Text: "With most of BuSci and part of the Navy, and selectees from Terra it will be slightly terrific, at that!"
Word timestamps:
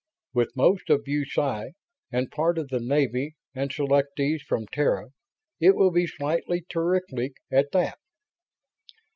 "With 0.33 0.55
most 0.55 0.89
of 0.89 1.03
BuSci 1.03 1.73
and 2.11 2.31
part 2.31 2.57
of 2.57 2.69
the 2.69 2.79
Navy, 2.79 3.35
and 3.53 3.69
selectees 3.69 4.41
from 4.41 4.65
Terra 4.65 5.09
it 5.59 5.75
will 5.75 5.91
be 5.91 6.07
slightly 6.07 6.63
terrific, 6.67 7.33
at 7.51 7.71
that!" 7.73 7.99